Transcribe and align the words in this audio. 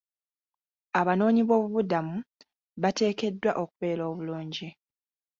Abanoonyi 0.99 1.41
b'obubuddamu 1.47 2.15
bateekeddwa 2.81 3.51
okubeera 3.61 4.03
obulungi. 4.11 4.67